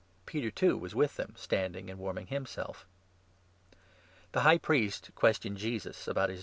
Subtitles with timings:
[0.25, 2.87] Peter, too, was with them, standing and warming himself.
[4.31, 6.39] The High Priest questioned Jesus about his 19 Jesus